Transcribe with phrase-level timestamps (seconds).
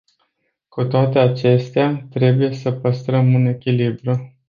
[0.67, 4.31] Cu toate acestea, trebuie sa păstrăm un echilibru.